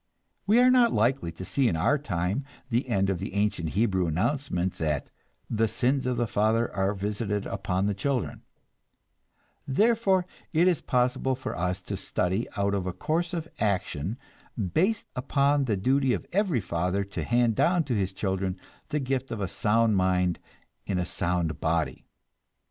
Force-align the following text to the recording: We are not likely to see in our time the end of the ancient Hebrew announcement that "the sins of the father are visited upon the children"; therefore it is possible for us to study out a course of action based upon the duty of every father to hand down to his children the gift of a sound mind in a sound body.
We 0.47 0.57
are 0.59 0.71
not 0.71 0.93
likely 0.93 1.31
to 1.33 1.45
see 1.45 1.67
in 1.67 1.75
our 1.75 1.99
time 1.99 2.43
the 2.71 2.89
end 2.89 3.11
of 3.11 3.19
the 3.19 3.35
ancient 3.35 3.69
Hebrew 3.77 4.07
announcement 4.07 4.73
that 4.79 5.11
"the 5.47 5.67
sins 5.67 6.07
of 6.07 6.17
the 6.17 6.25
father 6.25 6.75
are 6.75 6.95
visited 6.95 7.45
upon 7.45 7.85
the 7.85 7.93
children"; 7.93 8.41
therefore 9.67 10.25
it 10.53 10.67
is 10.67 10.81
possible 10.81 11.35
for 11.35 11.55
us 11.55 11.83
to 11.83 11.95
study 11.95 12.47
out 12.57 12.73
a 12.73 12.91
course 12.91 13.31
of 13.31 13.47
action 13.59 14.17
based 14.73 15.05
upon 15.15 15.65
the 15.65 15.77
duty 15.77 16.13
of 16.13 16.25
every 16.31 16.61
father 16.61 17.03
to 17.03 17.23
hand 17.23 17.53
down 17.55 17.83
to 17.83 17.93
his 17.93 18.11
children 18.11 18.59
the 18.89 18.99
gift 18.99 19.29
of 19.29 19.39
a 19.39 19.47
sound 19.47 19.95
mind 19.97 20.39
in 20.87 20.97
a 20.97 21.05
sound 21.05 21.59
body. 21.61 22.07